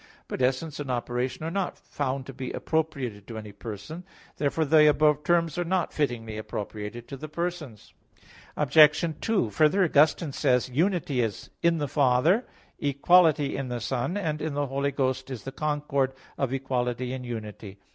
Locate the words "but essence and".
0.27-0.89